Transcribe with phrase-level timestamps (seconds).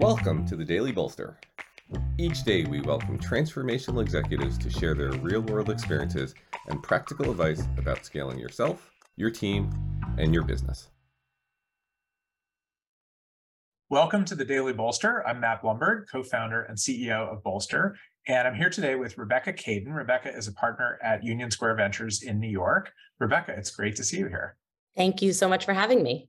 [0.00, 1.40] Welcome to the Daily Bolster.
[2.18, 6.36] Each day, we welcome transformational executives to share their real world experiences
[6.68, 9.72] and practical advice about scaling yourself, your team,
[10.16, 10.90] and your business.
[13.90, 15.26] Welcome to the Daily Bolster.
[15.26, 17.96] I'm Matt Blumberg, co founder and CEO of Bolster.
[18.28, 19.92] And I'm here today with Rebecca Kaden.
[19.92, 22.92] Rebecca is a partner at Union Square Ventures in New York.
[23.18, 24.56] Rebecca, it's great to see you here.
[24.96, 26.28] Thank you so much for having me.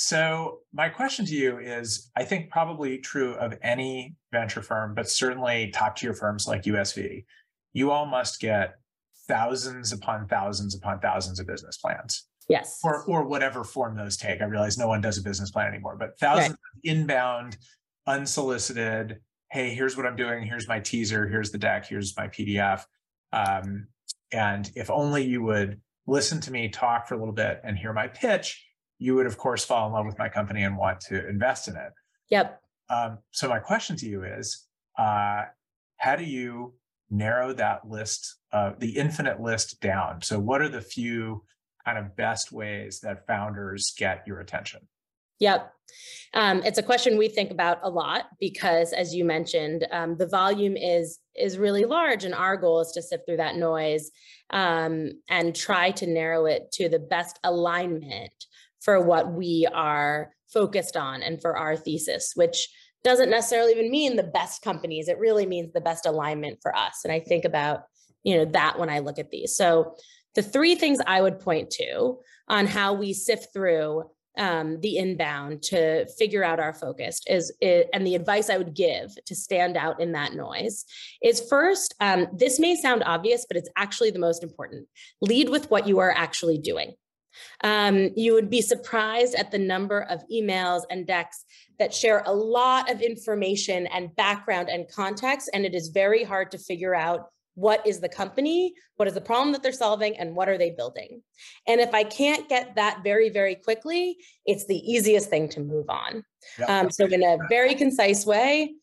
[0.00, 5.10] So, my question to you is I think probably true of any venture firm, but
[5.10, 7.24] certainly top tier firms like USV.
[7.72, 8.76] You all must get
[9.26, 12.28] thousands upon thousands upon thousands of business plans.
[12.48, 12.78] Yes.
[12.84, 14.40] Or, or whatever form those take.
[14.40, 16.94] I realize no one does a business plan anymore, but thousands right.
[16.94, 17.56] of inbound,
[18.06, 19.18] unsolicited,
[19.50, 20.44] hey, here's what I'm doing.
[20.44, 21.26] Here's my teaser.
[21.26, 21.88] Here's the deck.
[21.88, 22.84] Here's my PDF.
[23.32, 23.88] Um,
[24.30, 27.92] and if only you would listen to me talk for a little bit and hear
[27.92, 28.64] my pitch,
[28.98, 31.76] you would of course fall in love with my company and want to invest in
[31.76, 31.92] it.
[32.30, 32.60] Yep.
[32.90, 34.66] Um, so my question to you is,
[34.98, 35.44] uh,
[35.96, 36.74] how do you
[37.10, 40.22] narrow that list, uh, the infinite list down?
[40.22, 41.44] So what are the few
[41.84, 44.80] kind of best ways that founders get your attention?
[45.40, 45.72] Yep.
[46.34, 50.26] Um, it's a question we think about a lot because, as you mentioned, um, the
[50.26, 54.10] volume is is really large, and our goal is to sift through that noise
[54.50, 58.32] um, and try to narrow it to the best alignment
[58.80, 62.68] for what we are focused on and for our thesis, which
[63.04, 65.08] doesn't necessarily even mean the best companies.
[65.08, 67.00] It really means the best alignment for us.
[67.04, 67.82] And I think about,
[68.24, 69.54] you know, that when I look at these.
[69.54, 69.94] So
[70.34, 72.18] the three things I would point to
[72.48, 74.04] on how we sift through
[74.36, 78.74] um, the inbound to figure out our focus is, is, and the advice I would
[78.74, 80.84] give to stand out in that noise
[81.22, 84.86] is first, um, this may sound obvious, but it's actually the most important.
[85.20, 86.94] Lead with what you are actually doing.
[87.62, 91.44] Um, you would be surprised at the number of emails and decks
[91.78, 96.50] that share a lot of information and background and context, and it is very hard
[96.50, 100.36] to figure out what is the company, what is the problem that they're solving, and
[100.36, 101.20] what are they building.
[101.66, 104.16] And if I can't get that very, very quickly,
[104.46, 106.22] it's the easiest thing to move on.
[106.58, 106.70] Yep.
[106.70, 108.74] Um, so, in a very concise way,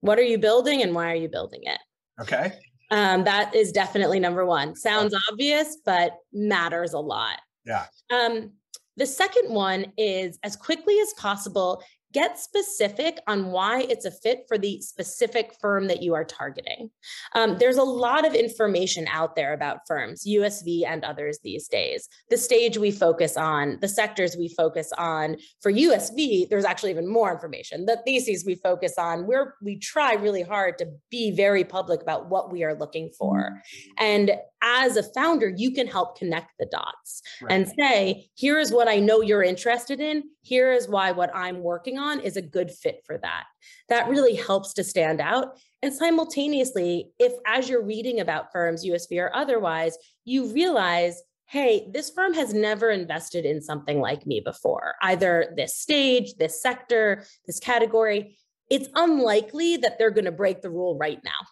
[0.00, 1.78] what are you building and why are you building it?
[2.20, 2.52] Okay.
[2.90, 4.76] Um, that is definitely number one.
[4.76, 7.38] Sounds obvious, but matters a lot.
[7.64, 7.86] Yeah.
[8.10, 8.52] Um,
[8.96, 14.44] the second one is as quickly as possible, get specific on why it's a fit
[14.46, 16.90] for the specific firm that you are targeting.
[17.34, 22.08] Um, there's a lot of information out there about firms, USV and others these days.
[22.30, 25.36] The stage we focus on, the sectors we focus on.
[25.60, 27.86] For USV, there's actually even more information.
[27.86, 32.28] The theses we focus on, where we try really hard to be very public about
[32.28, 33.38] what we are looking for.
[33.38, 34.04] Mm-hmm.
[34.04, 37.52] And as a founder, you can help connect the dots right.
[37.52, 40.22] and say, here is what I know you're interested in.
[40.42, 43.44] Here is why what I'm working on is a good fit for that.
[43.88, 45.58] That really helps to stand out.
[45.82, 52.10] And simultaneously, if as you're reading about firms, USV or otherwise, you realize, hey, this
[52.10, 57.58] firm has never invested in something like me before, either this stage, this sector, this
[57.58, 58.38] category.
[58.70, 61.46] It's unlikely that they're going to break the rule right now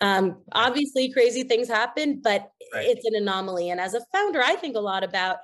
[0.00, 2.86] um, obviously, crazy things happen, but right.
[2.86, 3.70] it's an anomaly.
[3.70, 5.38] And as a founder, I think a lot about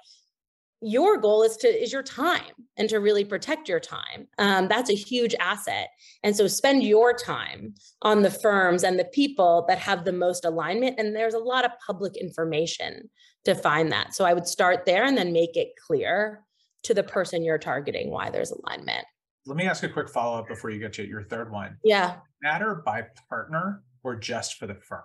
[0.83, 4.27] your goal is to is your time and to really protect your time.
[4.39, 5.89] Um, that's a huge asset.
[6.25, 10.45] And so spend your time on the firms and the people that have the most
[10.45, 13.09] alignment and there's a lot of public information
[13.45, 14.15] to find that.
[14.15, 16.45] So i would start there and then make it clear
[16.85, 19.07] to the person you're targeting why there's alignment.
[19.47, 21.77] Let me ask a quick follow-up before you get to your third one.
[21.85, 22.17] Yeah.
[22.43, 25.03] Matter by partner or just for the firm?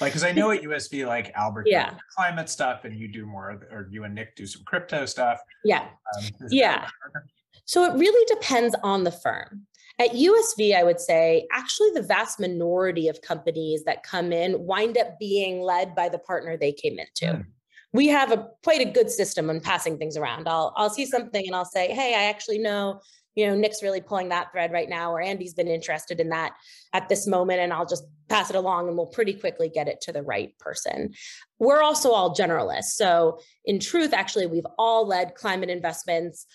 [0.00, 3.50] Like, because I know at USV, like Albert, yeah, climate stuff, and you do more,
[3.70, 5.40] or you and Nick do some crypto stuff.
[5.64, 6.88] Yeah, um, yeah.
[7.64, 9.66] So it really depends on the firm.
[9.98, 14.96] At USV, I would say actually the vast minority of companies that come in wind
[14.96, 17.38] up being led by the partner they came into.
[17.38, 17.46] Mm.
[17.92, 20.48] We have a quite a good system on passing things around.
[20.48, 23.00] I'll I'll see something and I'll say, hey, I actually know
[23.38, 26.54] you know, Nick's really pulling that thread right now, or Andy's been interested in that
[26.92, 30.00] at this moment, and I'll just pass it along and we'll pretty quickly get it
[30.00, 31.14] to the right person.
[31.60, 32.96] We're also all generalists.
[32.96, 36.46] So, in truth, actually, we've all led climate investments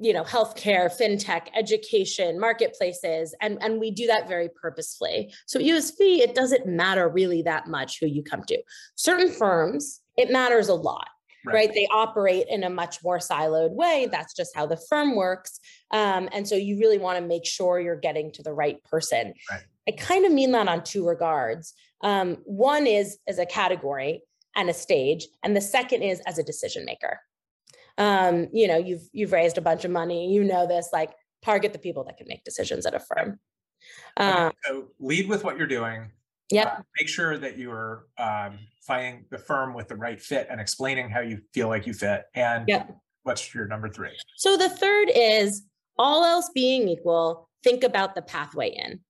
[0.00, 5.96] you know healthcare fintech education marketplaces and and we do that very purposefully so usv
[5.98, 8.62] it doesn't matter really that much who you come to
[8.96, 11.08] certain firms it matters a lot
[11.48, 11.54] right.
[11.54, 11.74] right.
[11.74, 14.08] They operate in a much more siloed way.
[14.10, 15.60] That's just how the firm works.
[15.90, 19.34] Um, and so you really want to make sure you're getting to the right person.
[19.50, 19.62] Right.
[19.88, 21.74] I kind of mean that on two regards.
[22.02, 24.22] Um, one is as a category
[24.54, 27.20] and a stage, and the second is as a decision maker.
[27.96, 30.32] Um, you know, you've you've raised a bunch of money.
[30.32, 30.90] You know this.
[30.92, 31.12] Like
[31.42, 33.38] target the people that can make decisions at a firm.
[34.16, 36.10] Um, so lead with what you're doing.
[36.50, 36.66] Yep.
[36.66, 40.60] Uh, make sure that you are um, finding the firm with the right fit and
[40.60, 42.24] explaining how you feel like you fit.
[42.34, 42.96] And yep.
[43.22, 44.16] what's your number three?
[44.36, 45.62] So the third is
[45.98, 49.00] all else being equal, think about the pathway in.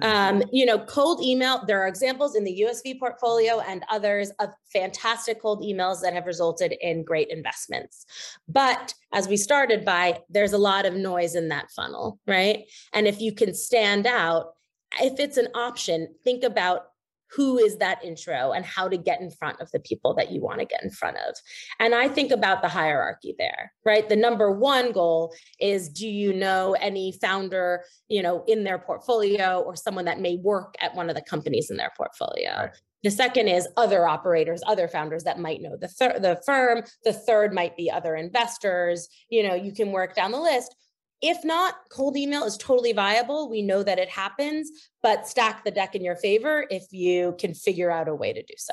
[0.00, 4.50] Um, you know, cold email, there are examples in the USV portfolio and others of
[4.72, 8.06] fantastic cold emails that have resulted in great investments.
[8.48, 12.64] But as we started by, there's a lot of noise in that funnel, right?
[12.92, 14.54] And if you can stand out,
[15.00, 16.86] if it's an option, think about
[17.30, 20.40] who is that intro and how to get in front of the people that you
[20.40, 21.34] want to get in front of.
[21.78, 24.08] And I think about the hierarchy there, right?
[24.08, 29.60] The number one goal is do you know any founder, you know, in their portfolio
[29.60, 32.56] or someone that may work at one of the companies in their portfolio?
[32.56, 32.70] Right.
[33.04, 36.82] The second is other operators, other founders that might know the, thir- the firm.
[37.04, 39.08] The third might be other investors.
[39.28, 40.74] You know, you can work down the list.
[41.20, 43.50] If not, cold email is totally viable.
[43.50, 44.70] We know that it happens,
[45.02, 48.42] but stack the deck in your favor if you can figure out a way to
[48.42, 48.72] do so.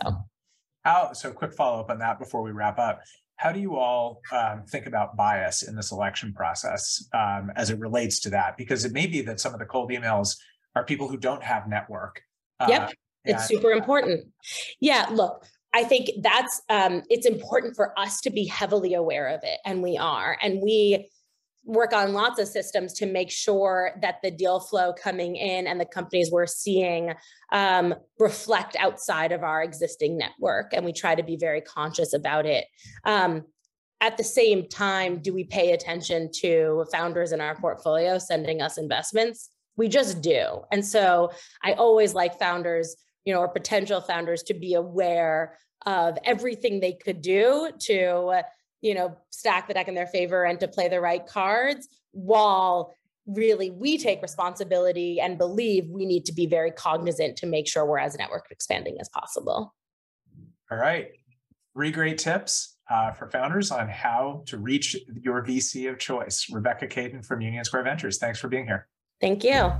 [0.83, 3.01] How, so quick follow up on that before we wrap up.
[3.37, 7.79] How do you all um, think about bias in the selection process um, as it
[7.79, 8.55] relates to that?
[8.57, 10.37] Because it may be that some of the cold emails
[10.75, 12.21] are people who don't have network.
[12.59, 12.93] Uh, yep,
[13.25, 14.27] it's super important.
[14.79, 19.41] Yeah, look, I think that's um, it's important for us to be heavily aware of
[19.43, 21.09] it, and we are, and we
[21.65, 25.79] work on lots of systems to make sure that the deal flow coming in and
[25.79, 27.13] the companies we're seeing
[27.51, 30.73] um, reflect outside of our existing network.
[30.73, 32.65] And we try to be very conscious about it.
[33.03, 33.43] Um,
[33.99, 38.77] at the same time, do we pay attention to founders in our portfolio sending us
[38.77, 39.49] investments?
[39.77, 40.61] We just do.
[40.71, 41.31] And so
[41.63, 42.95] I always like founders,
[43.25, 48.41] you know, or potential founders to be aware of everything they could do to
[48.85, 52.93] you know, stack the deck in their favor and to play the right cards while
[53.25, 57.83] really we take responsibility and believe we need to be very cognizant to make sure
[57.83, 59.73] we're as network expanding as possible.
[60.71, 61.07] All right.
[61.73, 66.45] Three great tips uh, for founders on how to reach your VC of choice.
[66.51, 68.19] Rebecca Kaden from Union Square Ventures.
[68.19, 68.87] Thanks for being here.
[69.19, 69.71] Thank you.